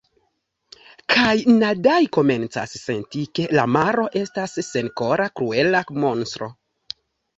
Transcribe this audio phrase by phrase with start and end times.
[1.13, 6.49] “Kaj Nadai komencas senti, ke la maro estas senkora, kruela monstro...